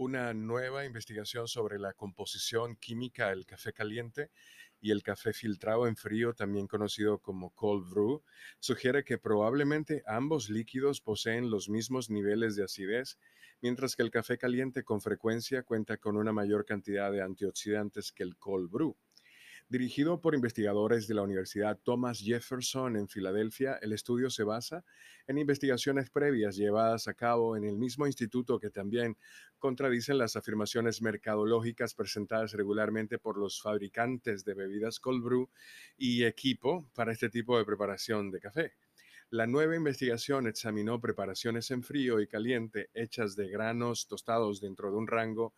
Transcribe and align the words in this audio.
una 0.00 0.32
nueva 0.32 0.86
investigación 0.86 1.46
sobre 1.46 1.78
la 1.78 1.92
composición 1.92 2.74
química 2.76 3.28
del 3.28 3.44
café 3.44 3.74
caliente 3.74 4.30
y 4.80 4.92
el 4.92 5.02
café 5.02 5.34
filtrado 5.34 5.86
en 5.86 5.94
frío, 5.94 6.32
también 6.32 6.66
conocido 6.66 7.18
como 7.18 7.50
cold 7.50 7.86
brew, 7.90 8.22
sugiere 8.60 9.04
que 9.04 9.18
probablemente 9.18 10.02
ambos 10.06 10.48
líquidos 10.48 11.02
poseen 11.02 11.50
los 11.50 11.68
mismos 11.68 12.08
niveles 12.08 12.56
de 12.56 12.64
acidez, 12.64 13.18
mientras 13.60 13.94
que 13.94 14.02
el 14.02 14.10
café 14.10 14.38
caliente 14.38 14.84
con 14.84 15.02
frecuencia 15.02 15.64
cuenta 15.64 15.98
con 15.98 16.16
una 16.16 16.32
mayor 16.32 16.64
cantidad 16.64 17.12
de 17.12 17.20
antioxidantes 17.20 18.10
que 18.10 18.22
el 18.22 18.38
cold 18.38 18.70
brew. 18.70 18.96
Dirigido 19.70 20.20
por 20.20 20.34
investigadores 20.34 21.06
de 21.06 21.14
la 21.14 21.22
Universidad 21.22 21.78
Thomas 21.78 22.18
Jefferson 22.18 22.96
en 22.96 23.06
Filadelfia, 23.06 23.78
el 23.80 23.92
estudio 23.92 24.28
se 24.28 24.42
basa 24.42 24.84
en 25.28 25.38
investigaciones 25.38 26.10
previas 26.10 26.56
llevadas 26.56 27.06
a 27.06 27.14
cabo 27.14 27.56
en 27.56 27.62
el 27.62 27.78
mismo 27.78 28.08
instituto 28.08 28.58
que 28.58 28.70
también 28.70 29.16
contradicen 29.60 30.18
las 30.18 30.34
afirmaciones 30.34 31.02
mercadológicas 31.02 31.94
presentadas 31.94 32.52
regularmente 32.54 33.20
por 33.20 33.38
los 33.38 33.62
fabricantes 33.62 34.44
de 34.44 34.54
bebidas 34.54 34.98
cold 34.98 35.22
brew 35.22 35.48
y 35.96 36.24
equipo 36.24 36.90
para 36.92 37.12
este 37.12 37.28
tipo 37.30 37.56
de 37.56 37.64
preparación 37.64 38.32
de 38.32 38.40
café. 38.40 38.72
La 39.32 39.46
nueva 39.46 39.76
investigación 39.76 40.48
examinó 40.48 41.00
preparaciones 41.00 41.70
en 41.70 41.84
frío 41.84 42.18
y 42.20 42.26
caliente 42.26 42.90
hechas 42.94 43.36
de 43.36 43.48
granos 43.48 44.08
tostados 44.08 44.60
dentro 44.60 44.90
de 44.90 44.96
un 44.96 45.06
rango 45.06 45.54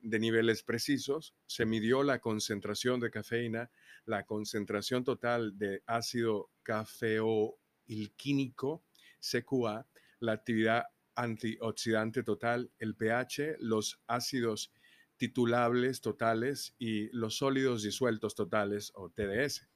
de 0.00 0.18
niveles 0.18 0.62
precisos, 0.62 1.34
se 1.46 1.66
midió 1.66 2.02
la 2.02 2.20
concentración 2.20 2.98
de 3.00 3.10
cafeína, 3.10 3.70
la 4.04 4.24
concentración 4.24 5.04
total 5.04 5.58
de 5.58 5.82
ácido 5.86 6.50
cafeoilquínico, 6.62 8.82
CQA, 9.20 9.86
la 10.20 10.32
actividad 10.32 10.84
antioxidante 11.14 12.22
total, 12.22 12.70
el 12.78 12.94
pH, 12.94 13.56
los 13.58 14.00
ácidos 14.06 14.72
titulables 15.16 16.00
totales 16.00 16.74
y 16.78 17.14
los 17.14 17.36
sólidos 17.36 17.82
disueltos 17.82 18.34
totales 18.34 18.90
o 18.94 19.10
TDS. 19.10 19.68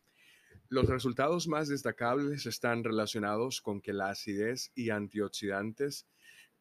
Los 0.69 0.89
resultados 0.89 1.47
más 1.49 1.69
destacables 1.69 2.47
están 2.47 2.83
relacionados 2.83 3.61
con 3.61 3.83
que 3.83 3.93
la 3.93 4.09
acidez 4.09 4.73
y 4.75 4.89
antioxidantes 4.89 6.07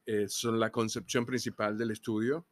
eh, 0.06 0.28
son 0.28 0.60
la 0.60 0.70
concepción 0.72 1.26
principal 1.26 1.78
del 1.78 1.92
estudio 1.92 2.46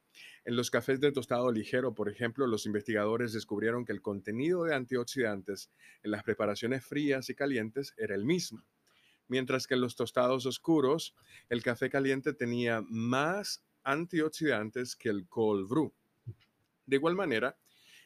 en 0.43 0.55
los 0.55 0.71
cafés 0.71 0.99
de 0.99 1.11
tostado 1.11 1.51
ligero, 1.51 1.93
por 1.93 2.09
ejemplo, 2.09 2.47
los 2.47 2.65
investigadores 2.65 3.33
descubrieron 3.33 3.85
que 3.85 3.91
el 3.91 4.01
contenido 4.01 4.63
de 4.63 4.73
antioxidantes 4.73 5.71
en 6.03 6.11
las 6.11 6.23
preparaciones 6.23 6.83
frías 6.83 7.29
y 7.29 7.35
calientes 7.35 7.93
era 7.97 8.15
el 8.15 8.25
mismo, 8.25 8.63
mientras 9.27 9.67
que 9.67 9.75
en 9.75 9.81
los 9.81 9.95
tostados 9.95 10.45
oscuros, 10.45 11.15
el 11.49 11.61
café 11.61 11.89
caliente 11.89 12.33
tenía 12.33 12.81
más 12.89 13.63
antioxidantes 13.83 14.95
que 14.95 15.09
el 15.09 15.27
cold 15.27 15.69
brew. 15.69 15.93
De 16.85 16.95
igual 16.95 17.15
manera, 17.15 17.57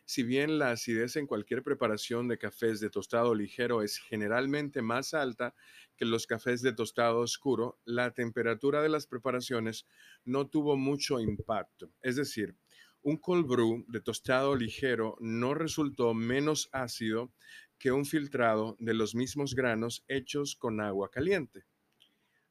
si 0.05 0.23
bien 0.23 0.59
la 0.59 0.71
acidez 0.71 1.15
en 1.15 1.27
cualquier 1.27 1.63
preparación 1.63 2.27
de 2.27 2.37
cafés 2.37 2.79
de 2.79 2.89
tostado 2.89 3.33
ligero 3.33 3.81
es 3.81 3.97
generalmente 3.97 4.81
más 4.81 5.13
alta 5.13 5.55
que 5.97 6.05
los 6.05 6.27
cafés 6.27 6.61
de 6.61 6.73
tostado 6.73 7.19
oscuro, 7.19 7.79
la 7.85 8.13
temperatura 8.13 8.81
de 8.81 8.89
las 8.89 9.07
preparaciones 9.07 9.87
no 10.23 10.47
tuvo 10.47 10.77
mucho 10.77 11.19
impacto. 11.19 11.91
Es 12.01 12.15
decir, 12.15 12.55
un 13.01 13.17
cold 13.17 13.47
brew 13.47 13.85
de 13.87 14.01
tostado 14.01 14.55
ligero 14.55 15.17
no 15.19 15.53
resultó 15.53 16.13
menos 16.13 16.69
ácido 16.71 17.31
que 17.77 17.91
un 17.91 18.05
filtrado 18.05 18.75
de 18.79 18.93
los 18.93 19.15
mismos 19.15 19.53
granos 19.53 20.03
hechos 20.07 20.55
con 20.55 20.81
agua 20.81 21.09
caliente. 21.11 21.65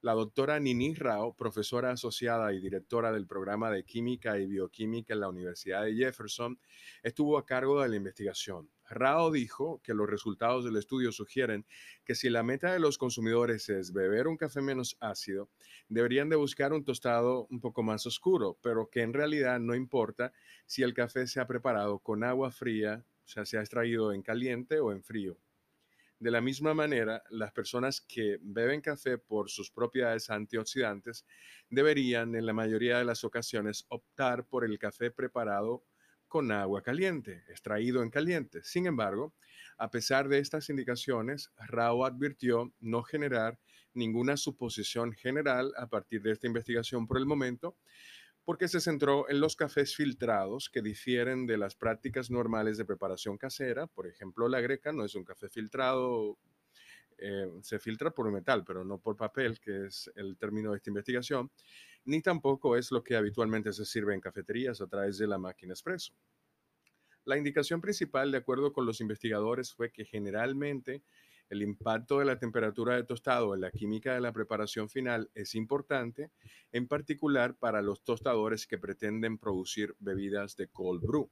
La 0.05 0.13
doctora 0.13 0.61
Nini 0.61 0.93
Rao, 0.93 1.35
profesora 1.35 1.93
asociada 1.93 2.53
y 2.53 2.61
directora 2.61 3.11
del 3.11 3.27
programa 3.27 3.71
de 3.71 3.87
Química 3.87 4.39
y 4.39 4.45
Bioquímica 4.45 5.15
en 5.15 5.21
la 5.21 5.31
Universidad 5.31 5.83
de 5.83 5.95
Jefferson, 5.95 6.61
estuvo 7.03 7.39
a 7.39 7.47
cargo 7.47 7.81
de 7.81 7.89
la 7.89 7.97
investigación. 7.97 8.69
Rao 8.87 9.31
dijo 9.31 9.81
que 9.83 9.95
los 9.95 10.07
resultados 10.07 10.63
del 10.67 10.77
estudio 10.77 11.11
sugieren 11.11 11.65
que 12.05 12.15
si 12.15 12.29
la 12.29 12.43
meta 12.43 12.71
de 12.71 12.81
los 12.81 12.99
consumidores 12.99 13.71
es 13.71 13.95
beber 13.95 14.29
un 14.29 14.37
café 14.37 14.61
menos 14.61 14.99
ácido, 15.01 15.49
deberían 15.89 16.29
de 16.29 16.37
buscar 16.37 16.75
un 16.75 16.85
tostado 16.85 17.47
un 17.49 17.63
poco 17.63 17.83
más 17.83 18.05
oscuro, 18.05 18.59
pero 18.61 18.91
que 18.91 19.01
en 19.01 19.15
realidad 19.15 19.59
no 19.59 19.75
importa 19.75 20.35
si 20.67 20.83
el 20.83 20.93
café 20.93 21.27
se 21.27 21.41
ha 21.41 21.47
preparado 21.47 21.99
con 21.99 22.25
agua 22.25 22.51
fría, 22.51 23.07
o 23.25 23.27
sea, 23.27 23.47
se 23.47 23.57
ha 23.57 23.61
extraído 23.61 24.13
en 24.13 24.21
caliente 24.21 24.81
o 24.81 24.93
en 24.93 25.03
frío. 25.03 25.39
De 26.25 26.31
la 26.31 26.41
misma 26.41 26.73
manera, 26.73 27.23
las 27.29 27.53
personas 27.53 28.01
que 28.01 28.39
beben 28.41 28.81
café 28.81 29.19
por 29.19 29.51
sus 29.51 29.71
propiedades 29.71 30.31
antioxidantes 30.31 31.27
deberían 31.69 32.35
en 32.35 32.47
la 32.47 32.55
mayoría 32.55 32.97
de 32.97 33.05
las 33.05 33.25
ocasiones 33.25 33.85
optar 33.89 34.47
por 34.47 34.65
el 34.65 34.79
café 34.79 35.11
preparado 35.11 35.85
con 36.27 36.51
agua 36.51 36.83
caliente, 36.83 37.45
extraído 37.51 38.03
en 38.03 38.09
caliente. 38.09 38.63
Sin 38.63 38.87
embargo, 38.87 39.35
a 39.77 39.91
pesar 39.91 40.31
de 40.31 40.39
estas 40.39 40.71
indicaciones, 40.71 41.53
Rao 41.59 42.07
advirtió 42.07 42.73
no 42.81 43.03
generar 43.03 43.59
ninguna 43.93 44.39
suposición 44.39 45.13
general 45.13 45.75
a 45.77 45.89
partir 45.89 46.23
de 46.23 46.33
esta 46.33 46.47
investigación 46.47 47.07
por 47.07 47.19
el 47.19 47.27
momento, 47.27 47.77
porque 48.45 48.69
se 48.69 48.81
centró 48.81 49.29
en 49.29 49.41
los 49.41 49.57
cafés 49.57 49.97
filtrados 49.97 50.69
que 50.69 50.83
difieren 50.83 51.47
de 51.47 51.57
las 51.57 51.75
prácticas 51.75 52.31
normales 52.31 52.77
de 52.77 52.85
preparación 52.85 53.39
casera. 53.39 53.87
Por 53.87 54.07
ejemplo, 54.07 54.49
la 54.49 54.61
greca 54.61 54.93
no 54.93 55.05
es 55.05 55.15
un 55.15 55.25
café 55.25 55.49
filtrado, 55.49 56.39
eh, 57.19 57.51
se 57.63 57.79
filtra 57.79 58.11
por 58.11 58.31
metal, 58.31 58.65
pero 58.65 58.85
no 58.85 58.99
por 58.99 59.17
papel, 59.17 59.61
que 59.61 59.87
es 59.87 60.11
el 60.15 60.37
término 60.37 60.71
de 60.71 60.77
esta 60.77 60.91
investigación, 60.91 61.51
ni 62.05 62.21
tampoco 62.21 62.77
es 62.77 62.91
lo 62.91 63.03
que 63.03 63.17
habitualmente 63.17 63.73
se 63.73 63.85
sirve 63.85 64.15
en 64.15 64.21
cafeterías 64.21 64.81
a 64.81 64.87
través 64.87 65.17
de 65.17 65.27
la 65.27 65.39
máquina 65.39 65.73
expreso. 65.73 66.13
La 67.25 67.39
indicación 67.39 67.81
principal, 67.81 68.31
de 68.31 68.39
acuerdo 68.39 68.73
con 68.75 68.85
los 68.85 69.01
investigadores, 69.01 69.73
fue 69.73 69.91
que 69.91 70.05
generalmente 70.05 71.03
el 71.51 71.63
impacto 71.63 72.19
de 72.19 72.25
la 72.25 72.39
temperatura 72.39 72.97
de 72.97 73.05
tostado 73.05 73.55
en 73.55 73.61
la 73.61 73.71
química 73.71 74.15
de 74.15 74.21
la 74.21 74.33
preparación 74.33 74.89
final 74.89 75.31
es 75.35 75.55
importante, 75.55 76.31
en 76.73 76.89
particular 76.89 77.57
para 77.57 77.83
los 77.83 78.03
tostadores 78.03 78.67
que 78.67 78.79
pretenden 78.79 79.39
producir 79.39 79.95
bebidas 79.99 80.57
de 80.57 80.69
cold 80.69 81.03
brew. 81.03 81.31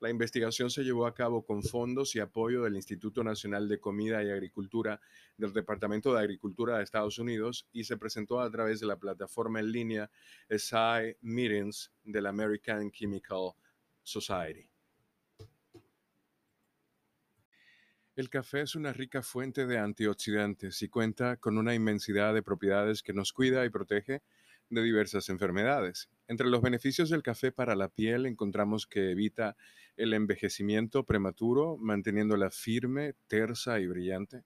La 0.00 0.10
investigación 0.10 0.70
se 0.70 0.84
llevó 0.84 1.06
a 1.06 1.14
cabo 1.14 1.44
con 1.44 1.64
fondos 1.64 2.14
y 2.14 2.20
apoyo 2.20 2.62
del 2.62 2.76
Instituto 2.76 3.24
Nacional 3.24 3.66
de 3.68 3.80
Comida 3.80 4.22
y 4.22 4.30
Agricultura 4.30 5.00
del 5.36 5.52
Departamento 5.52 6.14
de 6.14 6.20
Agricultura 6.20 6.76
de 6.76 6.84
Estados 6.84 7.18
Unidos 7.18 7.68
y 7.72 7.82
se 7.82 7.96
presentó 7.96 8.40
a 8.40 8.50
través 8.50 8.78
de 8.78 8.86
la 8.86 8.96
plataforma 8.96 9.58
en 9.58 9.72
línea 9.72 10.10
SI 10.48 11.16
Meetings 11.20 11.92
del 12.04 12.26
American 12.26 12.92
Chemical 12.92 13.54
Society. 14.04 14.68
El 18.18 18.30
café 18.30 18.62
es 18.62 18.74
una 18.74 18.92
rica 18.92 19.22
fuente 19.22 19.64
de 19.64 19.78
antioxidantes 19.78 20.82
y 20.82 20.88
cuenta 20.88 21.36
con 21.36 21.56
una 21.56 21.72
inmensidad 21.76 22.34
de 22.34 22.42
propiedades 22.42 23.04
que 23.04 23.12
nos 23.12 23.32
cuida 23.32 23.64
y 23.64 23.70
protege 23.70 24.24
de 24.70 24.82
diversas 24.82 25.28
enfermedades. 25.28 26.10
Entre 26.26 26.48
los 26.48 26.60
beneficios 26.60 27.10
del 27.10 27.22
café 27.22 27.52
para 27.52 27.76
la 27.76 27.88
piel 27.88 28.26
encontramos 28.26 28.88
que 28.88 29.12
evita 29.12 29.56
el 29.96 30.14
envejecimiento 30.14 31.04
prematuro, 31.06 31.76
manteniéndola 31.76 32.50
firme, 32.50 33.14
tersa 33.28 33.78
y 33.78 33.86
brillante. 33.86 34.42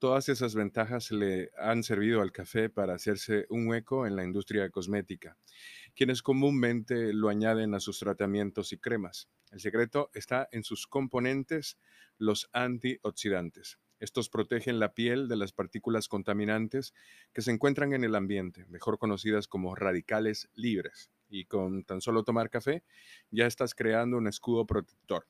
Todas 0.00 0.30
esas 0.30 0.54
ventajas 0.54 1.10
le 1.10 1.50
han 1.58 1.82
servido 1.82 2.22
al 2.22 2.32
café 2.32 2.70
para 2.70 2.94
hacerse 2.94 3.44
un 3.50 3.68
hueco 3.68 4.06
en 4.06 4.16
la 4.16 4.24
industria 4.24 4.70
cosmética, 4.70 5.36
quienes 5.94 6.22
comúnmente 6.22 7.12
lo 7.12 7.28
añaden 7.28 7.74
a 7.74 7.80
sus 7.80 7.98
tratamientos 7.98 8.72
y 8.72 8.78
cremas. 8.78 9.28
El 9.50 9.60
secreto 9.60 10.10
está 10.14 10.48
en 10.52 10.64
sus 10.64 10.86
componentes, 10.86 11.76
los 12.16 12.48
antioxidantes. 12.54 13.78
Estos 13.98 14.30
protegen 14.30 14.80
la 14.80 14.94
piel 14.94 15.28
de 15.28 15.36
las 15.36 15.52
partículas 15.52 16.08
contaminantes 16.08 16.94
que 17.34 17.42
se 17.42 17.50
encuentran 17.50 17.92
en 17.92 18.02
el 18.02 18.14
ambiente, 18.14 18.64
mejor 18.70 18.96
conocidas 18.96 19.48
como 19.48 19.74
radicales 19.74 20.48
libres. 20.54 21.10
Y 21.28 21.44
con 21.44 21.84
tan 21.84 22.00
solo 22.00 22.24
tomar 22.24 22.48
café 22.48 22.84
ya 23.30 23.46
estás 23.46 23.74
creando 23.74 24.16
un 24.16 24.28
escudo 24.28 24.66
protector. 24.66 25.26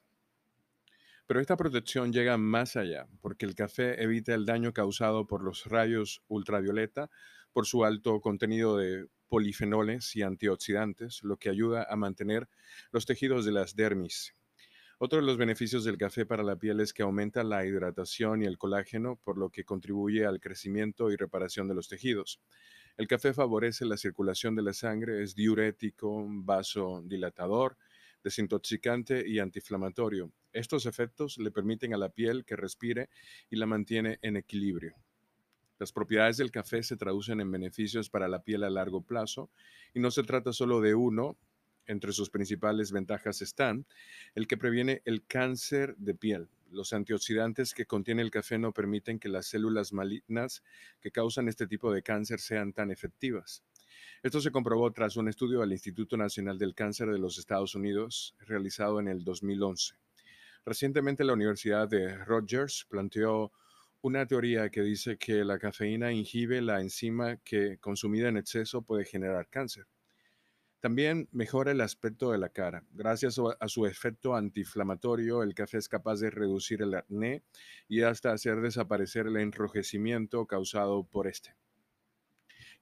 Pero 1.31 1.39
esta 1.39 1.57
protección 1.57 2.13
llega 2.13 2.37
más 2.39 2.75
allá, 2.75 3.07
porque 3.21 3.47
el 3.47 3.55
café 3.55 4.03
evita 4.03 4.35
el 4.35 4.47
daño 4.47 4.73
causado 4.73 5.29
por 5.29 5.45
los 5.45 5.67
rayos 5.67 6.25
ultravioleta 6.27 7.09
por 7.53 7.67
su 7.67 7.85
alto 7.85 8.21
contenido 8.21 8.77
de 8.77 9.07
polifenoles 9.29 10.17
y 10.17 10.23
antioxidantes, 10.23 11.23
lo 11.23 11.37
que 11.37 11.49
ayuda 11.49 11.87
a 11.89 11.95
mantener 11.95 12.49
los 12.91 13.07
tejidos 13.07 13.45
de 13.45 13.53
las 13.53 13.77
dermis. 13.77 14.35
Otro 14.99 15.21
de 15.21 15.25
los 15.25 15.37
beneficios 15.37 15.85
del 15.85 15.99
café 15.99 16.27
para 16.27 16.43
la 16.43 16.57
piel 16.57 16.81
es 16.81 16.93
que 16.93 17.05
aumenta 17.05 17.45
la 17.45 17.65
hidratación 17.65 18.43
y 18.43 18.47
el 18.47 18.59
colágeno, 18.59 19.15
por 19.23 19.39
lo 19.39 19.51
que 19.51 19.63
contribuye 19.63 20.27
al 20.27 20.41
crecimiento 20.41 21.13
y 21.13 21.17
reparación 21.17 21.69
de 21.69 21.77
los 21.77 21.87
tejidos. 21.87 22.41
El 22.97 23.07
café 23.07 23.33
favorece 23.33 23.85
la 23.85 23.97
circulación 23.97 24.57
de 24.57 24.63
la 24.63 24.73
sangre, 24.73 25.23
es 25.23 25.37
diurético, 25.37 26.27
vasodilatador, 26.29 27.77
desintoxicante 28.23 29.27
y 29.27 29.39
antiinflamatorio. 29.39 30.33
Estos 30.53 30.87
efectos 30.87 31.39
le 31.39 31.51
permiten 31.51 31.95
a 31.95 31.99
la 31.99 32.09
piel 32.09 32.45
que 32.45 32.57
respire 32.57 33.09
y 33.51 33.57
la 33.57 33.67
mantiene 33.67 34.19
en 34.23 34.37
equilibrio. 34.37 34.97
Las 35.79 35.93
propiedades 35.93 36.37
del 36.37 36.51
café 36.51 36.83
se 36.83 36.97
traducen 36.97 37.41
en 37.41 37.51
beneficios 37.51 38.11
para 38.11 38.29
la 38.29 38.43
piel 38.43 38.65
a 38.65 38.71
largo 38.71 39.03
plazo 39.03 39.51
y 39.95 40.01
no 40.01 40.11
se 40.11 40.23
trata 40.25 40.53
solo 40.53 40.81
de 40.81 40.95
uno 40.95 41.39
Entre 41.87 42.13
sus 42.13 42.31
principales 42.31 42.93
ventajas 42.93 43.43
están 43.43 43.85
el 44.35 44.47
que 44.47 44.57
previene 44.57 45.03
el 45.07 45.27
cáncer 45.27 45.97
de 45.97 46.15
piel. 46.15 46.49
Los 46.71 46.93
antioxidantes 46.93 47.75
que 47.75 47.87
contiene 47.87 48.23
el 48.23 48.31
café 48.31 48.59
no 48.59 48.73
permiten 48.73 49.19
que 49.19 49.29
las 49.29 49.47
células 49.47 49.93
malignas 49.93 50.63
que 51.01 51.11
causan 51.11 51.49
este 51.49 51.67
tipo 51.67 51.93
de 51.93 52.03
cáncer 52.03 52.39
sean 52.39 52.73
tan 52.73 52.93
efectivas. 52.93 53.65
Esto 54.23 54.39
se 54.43 54.51
comprobó 54.51 54.93
tras 54.93 55.17
un 55.17 55.29
estudio 55.29 55.61
del 55.61 55.73
Instituto 55.73 56.15
Nacional 56.15 56.59
del 56.59 56.75
Cáncer 56.75 57.09
de 57.09 57.19
los 57.19 57.39
Estados 57.39 57.75
Unidos 57.75 58.37
realizado 58.41 59.01
en 59.01 59.09
el 59.09 59.25
2011. 59.25 59.95
Recientemente 60.67 61.25
la 61.25 61.33
Universidad 61.33 61.89
de 61.89 62.19
Rogers 62.19 62.85
planteó 62.91 63.51
una 64.03 64.27
teoría 64.27 64.69
que 64.69 64.83
dice 64.83 65.17
que 65.17 65.43
la 65.43 65.59
cafeína 65.59 66.13
inhibe 66.13 66.61
la 66.61 66.83
enzima 66.83 67.39
que 67.39 67.79
consumida 67.79 68.29
en 68.29 68.37
exceso 68.37 68.83
puede 68.83 69.07
generar 69.07 69.49
cáncer. 69.49 69.87
También 70.81 71.27
mejora 71.33 71.73
el 71.73 71.81
aspecto 71.81 72.31
de 72.31 72.39
la 72.39 72.51
cara. 72.51 72.85
Gracias 72.91 73.41
a 73.59 73.69
su 73.69 73.87
efecto 73.87 74.35
antiinflamatorio, 74.37 75.43
el 75.43 75.55
café 75.55 75.79
es 75.79 75.89
capaz 75.89 76.21
de 76.21 76.29
reducir 76.29 76.83
el 76.83 76.95
acné 76.95 77.43
y 77.89 78.03
hasta 78.03 78.33
hacer 78.33 78.61
desaparecer 78.61 79.29
el 79.29 79.39
enrojecimiento 79.39 80.45
causado 80.45 81.05
por 81.05 81.27
este. 81.27 81.55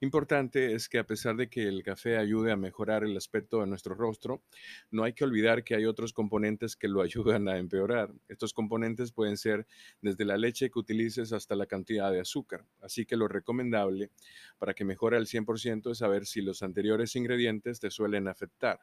Importante 0.01 0.75
es 0.75 0.89
que 0.89 1.01
a 1.01 1.07
pesar 1.07 1.35
de 1.35 1.49
que 1.49 1.67
el 1.67 1.83
café 1.83 2.19
ayude 2.19 2.53
a 2.53 2.57
mejorar 2.57 3.03
el 3.03 3.17
aspecto 3.17 3.61
de 3.61 3.67
nuestro 3.67 3.97
rostro, 3.97 4.45
no 4.93 5.03
hay 5.03 5.13
que 5.13 5.25
olvidar 5.25 5.65
que 5.65 5.75
hay 5.75 5.87
otros 5.87 6.13
componentes 6.13 6.77
que 6.77 6.87
lo 6.87 7.03
ayudan 7.03 7.49
a 7.49 7.59
empeorar. 7.59 8.15
Estos 8.29 8.53
componentes 8.53 9.11
pueden 9.11 9.37
ser 9.37 9.67
desde 10.01 10.25
la 10.25 10.37
leche 10.37 10.71
que 10.71 10.79
utilices 10.79 11.33
hasta 11.33 11.57
la 11.57 11.67
cantidad 11.67 12.13
de 12.13 12.21
azúcar. 12.21 12.65
Así 12.81 13.07
que 13.07 13.17
lo 13.17 13.27
recomendable 13.27 14.13
para 14.57 14.73
que 14.73 14.85
mejore 14.85 15.17
al 15.17 15.27
100% 15.27 15.91
es 15.91 15.99
saber 15.99 16.27
si 16.27 16.43
los 16.43 16.63
anteriores 16.63 17.17
ingredientes 17.17 17.81
te 17.81 17.91
suelen 17.91 18.29
afectar. 18.29 18.79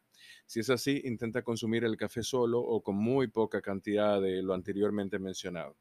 Si 0.46 0.60
es 0.60 0.70
así, 0.70 1.02
intenta 1.06 1.44
consumir 1.44 1.86
el 1.86 1.96
café 1.96 2.24
solo 2.24 2.60
o 2.60 2.84
con 2.84 2.98
muy 2.98 3.28
poca 3.28 3.62
cantidad 3.62 4.22
de 4.22 4.44
lo 4.44 4.54
anteriormente 4.54 5.18
mencionado. 5.18 5.78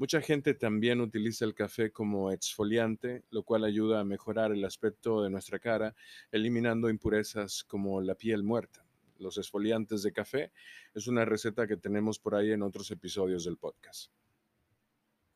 Mucha 0.00 0.22
gente 0.22 0.54
también 0.54 1.02
utiliza 1.02 1.44
el 1.44 1.54
café 1.54 1.92
como 1.92 2.30
exfoliante, 2.30 3.22
lo 3.28 3.42
cual 3.42 3.64
ayuda 3.64 4.00
a 4.00 4.04
mejorar 4.04 4.50
el 4.50 4.64
aspecto 4.64 5.22
de 5.22 5.28
nuestra 5.28 5.58
cara, 5.58 5.94
eliminando 6.32 6.88
impurezas 6.88 7.64
como 7.64 8.00
la 8.00 8.14
piel 8.14 8.42
muerta. 8.42 8.82
Los 9.18 9.36
exfoliantes 9.36 10.02
de 10.02 10.10
café 10.10 10.52
es 10.94 11.06
una 11.06 11.26
receta 11.26 11.66
que 11.66 11.76
tenemos 11.76 12.18
por 12.18 12.34
ahí 12.34 12.50
en 12.50 12.62
otros 12.62 12.90
episodios 12.90 13.44
del 13.44 13.58
podcast. 13.58 14.10